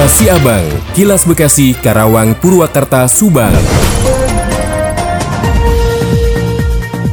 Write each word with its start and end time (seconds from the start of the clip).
Kilas 0.00 0.16
Siabang, 0.16 0.66
Kilas 0.96 1.22
Bekasi, 1.28 1.76
Karawang, 1.76 2.32
Purwakarta, 2.40 3.04
Subang. 3.04 3.52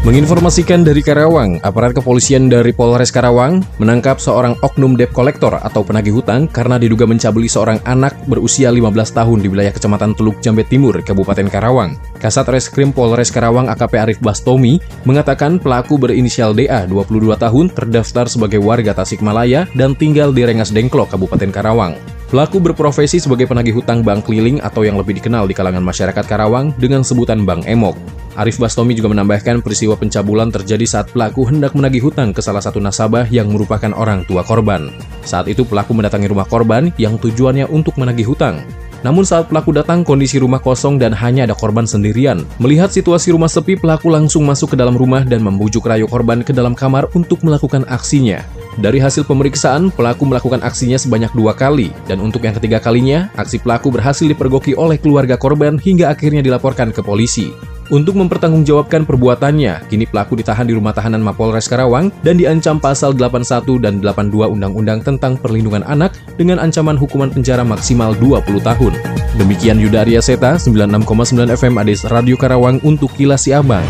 Menginformasikan 0.08 0.88
dari 0.88 1.04
Karawang, 1.04 1.60
aparat 1.68 1.92
kepolisian 1.92 2.48
dari 2.48 2.72
Polres 2.72 3.12
Karawang 3.12 3.60
menangkap 3.84 4.24
seorang 4.24 4.56
oknum 4.64 4.96
debt 4.96 5.12
collector 5.12 5.60
atau 5.60 5.84
penagih 5.84 6.16
hutang 6.16 6.48
karena 6.48 6.80
diduga 6.80 7.04
mencabuli 7.04 7.52
seorang 7.52 7.84
anak 7.84 8.16
berusia 8.24 8.72
15 8.72 8.88
tahun 8.96 9.44
di 9.44 9.52
wilayah 9.52 9.76
Kecamatan 9.76 10.16
Teluk 10.16 10.40
Jambe 10.40 10.64
Timur, 10.64 10.96
Kabupaten 11.04 11.52
Karawang. 11.52 12.00
Kasat 12.24 12.48
Reskrim 12.48 12.96
Polres 12.96 13.36
Karawang 13.36 13.68
AKP 13.68 13.94
Arif 14.00 14.20
Bastomi 14.24 14.80
mengatakan 15.04 15.60
pelaku 15.60 16.00
berinisial 16.00 16.56
DA 16.56 16.88
22 16.88 17.36
tahun 17.36 17.68
terdaftar 17.68 18.32
sebagai 18.32 18.64
warga 18.64 18.96
Tasikmalaya 18.96 19.68
dan 19.76 19.92
tinggal 19.92 20.32
di 20.32 20.48
Rengas 20.48 20.72
Dengklok, 20.72 21.12
Kabupaten 21.12 21.52
Karawang. 21.52 22.17
Pelaku 22.28 22.60
berprofesi 22.60 23.24
sebagai 23.24 23.48
penagih 23.48 23.80
hutang 23.80 24.04
bank 24.04 24.28
keliling 24.28 24.60
atau 24.60 24.84
yang 24.84 25.00
lebih 25.00 25.16
dikenal 25.16 25.48
di 25.48 25.56
kalangan 25.56 25.80
masyarakat 25.80 26.28
Karawang 26.28 26.76
dengan 26.76 27.00
sebutan 27.00 27.48
Bank 27.48 27.64
Emok. 27.64 27.96
Arif 28.36 28.60
Bastomi 28.60 28.92
juga 29.00 29.16
menambahkan 29.16 29.64
peristiwa 29.64 29.96
pencabulan 29.96 30.52
terjadi 30.52 30.84
saat 30.84 31.08
pelaku 31.16 31.48
hendak 31.48 31.72
menagih 31.72 32.04
hutang 32.04 32.36
ke 32.36 32.44
salah 32.44 32.60
satu 32.60 32.84
nasabah 32.84 33.32
yang 33.32 33.48
merupakan 33.48 33.96
orang 33.96 34.28
tua 34.28 34.44
korban. 34.44 34.92
Saat 35.24 35.48
itu 35.48 35.64
pelaku 35.64 35.96
mendatangi 35.96 36.28
rumah 36.28 36.44
korban 36.44 36.92
yang 37.00 37.16
tujuannya 37.16 37.64
untuk 37.72 37.96
menagih 37.96 38.28
hutang. 38.28 38.60
Namun 39.08 39.24
saat 39.24 39.48
pelaku 39.48 39.72
datang, 39.72 40.04
kondisi 40.04 40.36
rumah 40.36 40.60
kosong 40.60 41.00
dan 41.00 41.16
hanya 41.16 41.48
ada 41.48 41.56
korban 41.56 41.88
sendirian. 41.88 42.44
Melihat 42.60 42.92
situasi 42.92 43.32
rumah 43.32 43.48
sepi, 43.48 43.80
pelaku 43.80 44.12
langsung 44.12 44.44
masuk 44.44 44.76
ke 44.76 44.78
dalam 44.78 45.00
rumah 45.00 45.24
dan 45.24 45.40
membujuk 45.40 45.88
rayu 45.88 46.12
korban 46.12 46.44
ke 46.44 46.52
dalam 46.52 46.76
kamar 46.76 47.08
untuk 47.16 47.40
melakukan 47.40 47.88
aksinya. 47.88 48.44
Dari 48.78 49.02
hasil 49.02 49.26
pemeriksaan, 49.26 49.90
pelaku 49.90 50.30
melakukan 50.30 50.62
aksinya 50.62 51.02
sebanyak 51.02 51.34
dua 51.34 51.58
kali, 51.58 51.90
dan 52.06 52.22
untuk 52.22 52.46
yang 52.46 52.54
ketiga 52.54 52.78
kalinya, 52.78 53.34
aksi 53.34 53.58
pelaku 53.58 53.90
berhasil 53.90 54.30
dipergoki 54.30 54.78
oleh 54.78 55.02
keluarga 55.02 55.34
korban 55.34 55.82
hingga 55.82 56.14
akhirnya 56.14 56.46
dilaporkan 56.46 56.94
ke 56.94 57.02
polisi. 57.02 57.50
Untuk 57.90 58.20
mempertanggungjawabkan 58.20 59.08
perbuatannya, 59.08 59.90
kini 59.90 60.06
pelaku 60.06 60.38
ditahan 60.38 60.70
di 60.70 60.78
rumah 60.78 60.94
tahanan 60.94 61.24
Mapolres 61.24 61.66
Karawang 61.66 62.14
dan 62.22 62.38
diancam 62.38 62.78
pasal 62.78 63.18
81 63.18 63.82
dan 63.82 64.04
82 64.04 64.46
Undang-Undang 64.46 65.08
tentang 65.08 65.40
Perlindungan 65.40 65.88
Anak 65.88 66.14
dengan 66.38 66.60
ancaman 66.62 67.00
hukuman 67.00 67.34
penjara 67.34 67.64
maksimal 67.64 68.14
20 68.20 68.62
tahun. 68.62 68.94
Demikian 69.40 69.82
Yuda 69.82 70.04
Arya 70.04 70.22
Seta, 70.22 70.60
96,9 70.60 71.48
FM 71.48 71.74
Ades 71.80 72.06
Radio 72.12 72.36
Karawang 72.36 72.84
untuk 72.84 73.10
Kilas 73.16 73.48
Siabang. 73.48 73.88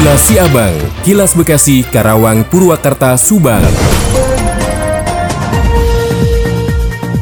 Kilas 0.00 0.32
Siabang, 0.32 0.72
Kilas 1.04 1.36
Bekasi, 1.36 1.84
Karawang, 1.84 2.40
Purwakarta, 2.48 3.20
Subang. 3.20 3.60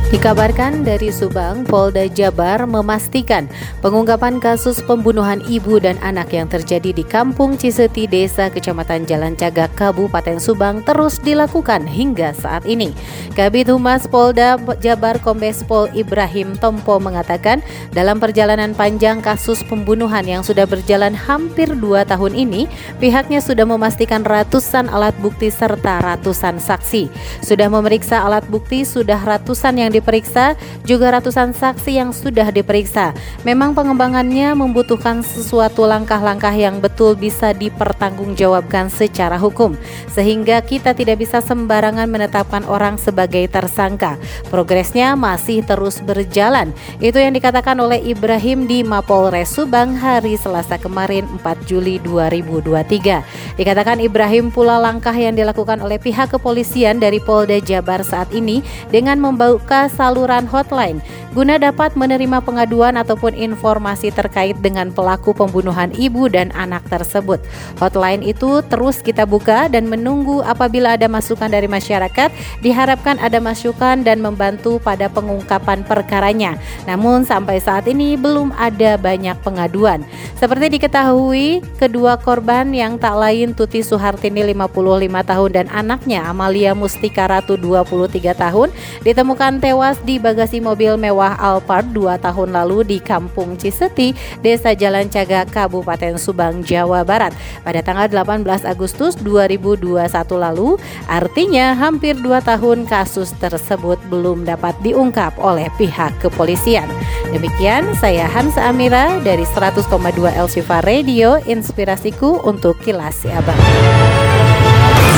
Dikabarkan 0.08 0.88
dari 0.88 1.12
Subang, 1.12 1.68
Polda 1.68 2.08
Jabar 2.08 2.64
memastikan 2.64 3.44
pengungkapan 3.84 4.40
kasus 4.40 4.80
pembunuhan 4.80 5.44
ibu 5.44 5.76
dan 5.76 6.00
anak 6.00 6.32
yang 6.32 6.48
terjadi 6.48 6.96
di 6.96 7.04
Kampung 7.04 7.60
Ciseti, 7.60 8.08
Desa 8.08 8.48
Kecamatan 8.48 9.04
Jalan 9.04 9.36
Cagak, 9.36 9.76
Kabupaten 9.76 10.40
Subang 10.40 10.80
terus 10.80 11.20
dilakukan 11.20 11.84
hingga 11.84 12.32
saat 12.32 12.64
ini. 12.64 12.96
Kabit 13.36 13.68
Humas 13.68 14.08
Polda 14.08 14.56
Jabar 14.80 15.20
Kombes 15.20 15.60
Pol 15.60 15.92
Ibrahim 15.92 16.56
Tompo 16.56 16.96
mengatakan 16.96 17.60
dalam 17.92 18.16
perjalanan 18.16 18.72
panjang 18.72 19.20
kasus 19.20 19.60
pembunuhan 19.60 20.24
yang 20.24 20.40
sudah 20.40 20.64
berjalan 20.64 21.12
hampir 21.12 21.68
dua 21.76 22.08
tahun 22.08 22.32
ini, 22.32 22.64
pihaknya 22.96 23.44
sudah 23.44 23.68
memastikan 23.68 24.24
ratusan 24.24 24.88
alat 24.88 25.12
bukti 25.20 25.52
serta 25.52 26.00
ratusan 26.00 26.56
saksi. 26.56 27.12
Sudah 27.44 27.68
memeriksa 27.68 28.24
alat 28.24 28.48
bukti, 28.48 28.88
sudah 28.88 29.20
ratusan 29.20 29.76
yang 29.76 29.97
diperiksa, 29.98 30.54
juga 30.86 31.12
ratusan 31.18 31.52
saksi 31.52 31.98
yang 31.98 32.10
sudah 32.14 32.48
diperiksa. 32.54 33.12
Memang 33.42 33.74
pengembangannya 33.74 34.54
membutuhkan 34.54 35.26
sesuatu 35.26 35.84
langkah-langkah 35.84 36.54
yang 36.54 36.78
betul 36.78 37.18
bisa 37.18 37.50
dipertanggungjawabkan 37.52 38.88
secara 38.88 39.34
hukum, 39.36 39.74
sehingga 40.08 40.62
kita 40.62 40.94
tidak 40.94 41.18
bisa 41.20 41.42
sembarangan 41.42 42.06
menetapkan 42.06 42.62
orang 42.70 42.94
sebagai 42.96 43.44
tersangka. 43.50 44.16
Progresnya 44.48 45.18
masih 45.18 45.66
terus 45.66 45.98
berjalan. 45.98 46.70
Itu 47.02 47.18
yang 47.18 47.34
dikatakan 47.34 47.74
oleh 47.82 47.98
Ibrahim 48.06 48.70
di 48.70 48.86
Mapolres 48.86 49.50
Subang 49.50 49.98
hari 49.98 50.38
Selasa 50.38 50.78
kemarin 50.78 51.26
4 51.42 51.66
Juli 51.66 51.98
2023. 52.06 53.58
Dikatakan 53.58 53.98
Ibrahim 53.98 54.54
pula 54.54 54.78
langkah 54.78 55.14
yang 55.16 55.34
dilakukan 55.34 55.82
oleh 55.82 55.98
pihak 55.98 56.30
kepolisian 56.30 57.02
dari 57.02 57.18
Polda 57.18 57.58
Jabar 57.58 58.06
saat 58.06 58.30
ini 58.30 58.62
dengan 58.92 59.18
membuka 59.18 59.87
saluran 59.90 60.46
hotline 60.46 61.00
guna 61.38 61.54
dapat 61.54 61.94
menerima 61.94 62.42
pengaduan 62.42 62.98
ataupun 62.98 63.30
informasi 63.30 64.10
terkait 64.10 64.58
dengan 64.58 64.90
pelaku 64.90 65.30
pembunuhan 65.30 65.94
ibu 65.94 66.26
dan 66.26 66.50
anak 66.58 66.82
tersebut. 66.90 67.38
Hotline 67.78 68.26
itu 68.26 68.58
terus 68.66 68.98
kita 68.98 69.22
buka 69.22 69.70
dan 69.70 69.86
menunggu 69.86 70.42
apabila 70.42 70.98
ada 70.98 71.06
masukan 71.06 71.46
dari 71.46 71.70
masyarakat, 71.70 72.34
diharapkan 72.58 73.22
ada 73.22 73.38
masukan 73.38 74.02
dan 74.02 74.18
membantu 74.18 74.82
pada 74.82 75.06
pengungkapan 75.06 75.86
perkaranya. 75.86 76.58
Namun 76.90 77.22
sampai 77.22 77.62
saat 77.62 77.86
ini 77.86 78.18
belum 78.18 78.50
ada 78.58 78.98
banyak 78.98 79.38
pengaduan. 79.46 80.02
Seperti 80.34 80.74
diketahui, 80.74 81.62
kedua 81.78 82.18
korban 82.18 82.74
yang 82.74 82.98
tak 82.98 83.14
lain 83.14 83.54
Tuti 83.54 83.86
Suhartini 83.86 84.42
55 84.42 85.30
tahun 85.30 85.50
dan 85.54 85.66
anaknya 85.70 86.26
Amalia 86.26 86.74
Mustika 86.74 87.30
Ratu 87.30 87.54
23 87.54 88.34
tahun 88.34 88.74
ditemukan 89.06 89.62
tewas 89.62 89.77
di 90.02 90.18
bagasi 90.18 90.58
mobil 90.58 90.98
mewah 90.98 91.38
Alphard 91.38 91.94
2 91.94 92.18
tahun 92.18 92.50
lalu 92.50 92.82
di 92.82 92.98
Kampung 92.98 93.54
Ciseti, 93.54 94.10
Desa 94.42 94.74
Jalan 94.74 95.06
Caga, 95.06 95.46
Kabupaten 95.46 96.18
Subang, 96.18 96.66
Jawa 96.66 97.06
Barat 97.06 97.30
pada 97.62 97.78
tanggal 97.78 98.10
18 98.10 98.66
Agustus 98.66 99.14
2021 99.22 100.10
lalu. 100.34 100.74
Artinya 101.06 101.78
hampir 101.78 102.18
2 102.18 102.42
tahun 102.42 102.90
kasus 102.90 103.30
tersebut 103.38 104.02
belum 104.10 104.42
dapat 104.42 104.74
diungkap 104.82 105.38
oleh 105.38 105.70
pihak 105.78 106.10
kepolisian. 106.18 106.90
Demikian 107.30 107.94
saya 108.02 108.26
Hansa 108.26 108.66
Amira 108.66 109.22
dari 109.22 109.46
100,2 109.46 109.86
Elsifa 110.34 110.82
Radio, 110.82 111.38
inspirasiku 111.46 112.42
untuk 112.42 112.82
Kilas 112.82 113.22
Abang. 113.30 113.62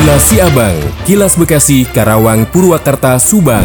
Kilas 0.01 0.33
Siabang, 0.33 0.77
Kilas 1.05 1.37
Bekasi, 1.37 1.85
Karawang, 1.85 2.49
Purwakarta, 2.49 3.21
Subang. 3.21 3.63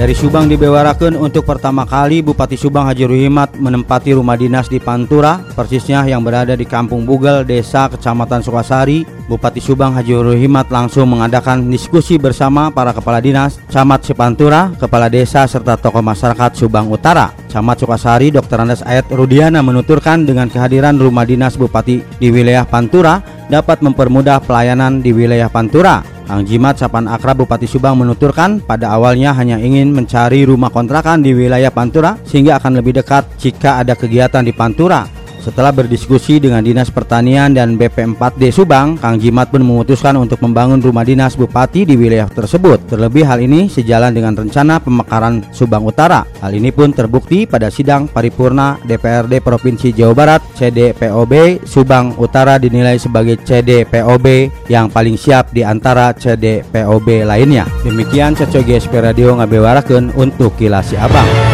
Dari 0.00 0.16
Subang 0.16 0.48
dibewarakan 0.48 1.12
untuk 1.12 1.44
pertama 1.44 1.84
kali 1.84 2.24
Bupati 2.24 2.56
Subang 2.56 2.88
Haji 2.88 3.04
Ruhimat 3.04 3.60
menempati 3.60 4.16
rumah 4.16 4.32
dinas 4.32 4.64
di 4.64 4.80
Pantura, 4.80 5.44
persisnya 5.52 6.08
yang 6.08 6.24
berada 6.24 6.56
di 6.56 6.64
Kampung 6.64 7.04
Bugel, 7.04 7.44
Desa 7.44 7.84
Kecamatan 7.92 8.40
Sukasari. 8.40 9.04
Bupati 9.28 9.60
Subang 9.60 9.92
Haji 9.92 10.16
Ruhimat 10.16 10.72
langsung 10.72 11.04
mengadakan 11.12 11.68
diskusi 11.68 12.16
bersama 12.16 12.72
para 12.72 12.96
kepala 12.96 13.20
dinas, 13.20 13.60
camat 13.68 14.00
Sepantura, 14.00 14.72
kepala 14.80 15.12
desa 15.12 15.44
serta 15.44 15.76
tokoh 15.76 16.00
masyarakat 16.00 16.56
Subang 16.56 16.88
Utara. 16.88 17.36
Camat 17.52 17.84
Sukasari 17.84 18.32
Dr. 18.32 18.56
Andes 18.56 18.80
Ayat 18.80 19.04
Rudiana 19.12 19.60
menuturkan 19.60 20.24
dengan 20.24 20.48
kehadiran 20.48 20.96
rumah 20.96 21.28
dinas 21.28 21.60
Bupati 21.60 22.00
di 22.16 22.32
wilayah 22.32 22.64
Pantura 22.64 23.20
dapat 23.52 23.84
mempermudah 23.84 24.40
pelayanan 24.48 25.04
di 25.04 25.12
wilayah 25.12 25.52
Pantura. 25.52 26.19
Kang 26.30 26.46
Jimat 26.46 26.78
Sapan 26.78 27.10
Akrab 27.10 27.42
Bupati 27.42 27.66
Subang 27.66 27.98
menuturkan 27.98 28.62
pada 28.62 28.94
awalnya 28.94 29.34
hanya 29.34 29.58
ingin 29.58 29.90
mencari 29.90 30.46
rumah 30.46 30.70
kontrakan 30.70 31.26
di 31.26 31.34
wilayah 31.34 31.74
Pantura 31.74 32.22
sehingga 32.22 32.54
akan 32.62 32.78
lebih 32.78 33.02
dekat 33.02 33.34
jika 33.34 33.82
ada 33.82 33.98
kegiatan 33.98 34.46
di 34.46 34.54
Pantura. 34.54 35.19
Setelah 35.40 35.72
berdiskusi 35.72 36.36
dengan 36.36 36.60
Dinas 36.60 36.92
Pertanian 36.92 37.56
dan 37.56 37.80
BP4D 37.80 38.52
Subang, 38.52 39.00
Kang 39.00 39.16
Jimat 39.16 39.48
pun 39.48 39.64
memutuskan 39.64 40.12
untuk 40.20 40.36
membangun 40.44 40.84
rumah 40.84 41.00
dinas 41.00 41.32
bupati 41.32 41.88
di 41.88 41.96
wilayah 41.96 42.28
tersebut. 42.28 42.84
Terlebih 42.92 43.24
hal 43.24 43.40
ini 43.40 43.72
sejalan 43.72 44.12
dengan 44.12 44.36
rencana 44.36 44.84
pemekaran 44.84 45.40
Subang 45.50 45.88
Utara. 45.88 46.28
Hal 46.44 46.52
ini 46.52 46.68
pun 46.68 46.92
terbukti 46.92 47.48
pada 47.48 47.72
sidang 47.72 48.04
paripurna 48.04 48.76
DPRD 48.84 49.40
Provinsi 49.40 49.96
Jawa 49.96 50.12
Barat 50.12 50.40
CDPOB 50.60 51.64
Subang 51.64 52.20
Utara 52.20 52.60
dinilai 52.60 53.00
sebagai 53.00 53.40
CDPOB 53.40 54.52
yang 54.68 54.92
paling 54.92 55.16
siap 55.16 55.56
di 55.56 55.64
antara 55.64 56.12
CDPOB 56.12 57.24
lainnya. 57.24 57.64
Demikian 57.80 58.36
Cocok 58.36 58.60
GSP 58.60 59.00
Radio 59.00 59.40
ngabewarakeun 59.40 60.12
untuk 60.20 60.52
kilasi 60.60 61.00
abang. 61.00 61.49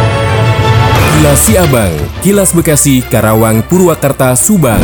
Kilas 1.17 1.49
Siabang, 1.49 1.93
Kilas 2.21 2.53
Bekasi, 2.53 3.01
Karawang, 3.01 3.65
Purwakarta, 3.65 4.37
Subang. 4.37 4.77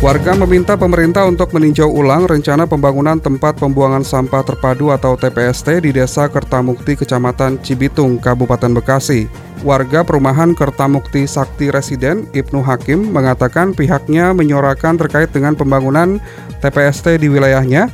Warga 0.00 0.32
meminta 0.40 0.72
pemerintah 0.80 1.28
untuk 1.28 1.52
meninjau 1.52 1.92
ulang 1.92 2.24
rencana 2.24 2.64
pembangunan 2.64 3.20
tempat 3.20 3.60
pembuangan 3.60 4.00
sampah 4.00 4.40
terpadu 4.40 4.88
atau 4.88 5.20
TPST 5.20 5.84
di 5.84 5.92
Desa 5.92 6.32
Kertamukti, 6.32 6.96
Kecamatan 6.96 7.60
Cibitung, 7.60 8.16
Kabupaten 8.16 8.72
Bekasi. 8.72 9.28
Warga 9.60 10.00
perumahan 10.00 10.56
Kertamukti 10.56 11.28
Sakti 11.28 11.68
Residen, 11.68 12.24
Ibnu 12.32 12.64
Hakim, 12.64 13.12
mengatakan 13.12 13.76
pihaknya 13.76 14.32
menyorakan 14.32 14.96
terkait 14.96 15.28
dengan 15.28 15.52
pembangunan 15.52 16.16
TPST 16.64 17.20
di 17.20 17.28
wilayahnya. 17.28 17.92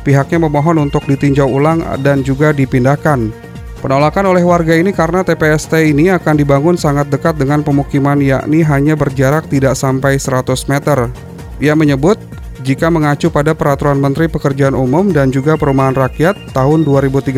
Pihaknya 0.00 0.40
memohon 0.40 0.80
untuk 0.80 1.04
ditinjau 1.04 1.44
ulang 1.44 1.84
dan 2.00 2.24
juga 2.24 2.56
dipindahkan. 2.56 3.52
Penolakan 3.84 4.32
oleh 4.32 4.40
warga 4.40 4.72
ini 4.72 4.96
karena 4.96 5.20
TPST 5.20 5.92
ini 5.92 6.08
akan 6.08 6.40
dibangun 6.40 6.72
sangat 6.72 7.04
dekat 7.12 7.36
dengan 7.36 7.60
pemukiman 7.60 8.16
yakni 8.16 8.64
hanya 8.64 8.96
berjarak 8.96 9.44
tidak 9.52 9.76
sampai 9.76 10.16
100 10.16 10.56
meter. 10.72 11.12
Ia 11.60 11.76
menyebut 11.76 12.16
jika 12.64 12.88
mengacu 12.88 13.28
pada 13.28 13.52
Peraturan 13.52 14.00
Menteri 14.00 14.24
Pekerjaan 14.32 14.72
Umum 14.72 15.12
dan 15.12 15.28
juga 15.28 15.60
Perumahan 15.60 15.92
Rakyat 15.92 16.56
tahun 16.56 16.80
2013, 16.88 17.36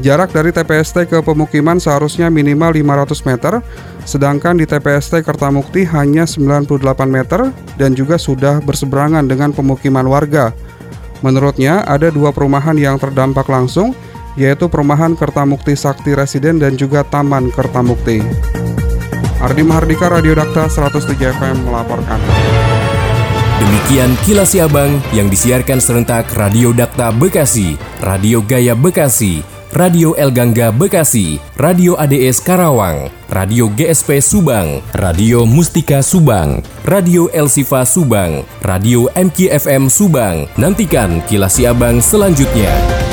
jarak 0.00 0.32
dari 0.32 0.56
TPST 0.56 1.04
ke 1.04 1.20
pemukiman 1.20 1.76
seharusnya 1.76 2.32
minimal 2.32 2.72
500 2.72 3.28
meter, 3.28 3.60
sedangkan 4.08 4.56
di 4.56 4.64
TPST 4.64 5.20
Kertamukti 5.20 5.84
hanya 5.84 6.24
98 6.24 6.80
meter 7.12 7.52
dan 7.76 7.92
juga 7.92 8.16
sudah 8.16 8.64
berseberangan 8.64 9.28
dengan 9.28 9.52
pemukiman 9.52 10.08
warga. 10.08 10.56
Menurutnya, 11.20 11.84
ada 11.84 12.08
dua 12.08 12.32
perumahan 12.32 12.76
yang 12.80 12.96
terdampak 12.96 13.44
langsung, 13.52 13.92
yaitu 14.36 14.68
perumahan 14.68 15.16
Kertamukti 15.16 15.74
Sakti 15.74 16.12
Residen 16.12 16.60
dan 16.60 16.76
juga 16.76 17.02
Taman 17.02 17.50
Kertamukti. 17.50 18.20
Ardi 19.40 19.62
Mahardika 19.64 20.08
Radio 20.08 20.32
Dakta 20.32 20.68
107 20.68 21.12
FM 21.16 21.68
melaporkan. 21.68 22.20
Demikian 23.60 24.16
kilas 24.24 24.52
Siabang 24.52 25.00
yang 25.12 25.28
disiarkan 25.28 25.80
serentak 25.80 26.28
Radio 26.36 26.72
Dakta 26.72 27.12
Bekasi, 27.12 27.76
Radio 28.00 28.40
Gaya 28.44 28.72
Bekasi, 28.72 29.44
Radio 29.76 30.16
El 30.16 30.32
Gangga 30.32 30.72
Bekasi, 30.72 31.36
Radio 31.60 31.94
ADS 32.00 32.40
Karawang, 32.40 33.12
Radio 33.28 33.68
GSP 33.68 34.24
Subang, 34.24 34.80
Radio 34.96 35.44
Mustika 35.44 36.00
Subang, 36.00 36.64
Radio 36.88 37.28
El 37.30 37.52
Sifa 37.52 37.84
Subang, 37.84 38.40
Radio 38.64 39.12
MKFM 39.12 39.92
Subang. 39.92 40.48
Nantikan 40.56 41.20
kilas 41.28 41.60
Siabang 41.60 42.00
selanjutnya. 42.00 43.05